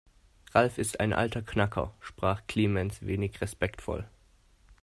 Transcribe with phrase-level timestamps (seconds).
[0.55, 4.09] Ralf ist ein alter Knacker, sprach Clemens wenig respektvoll.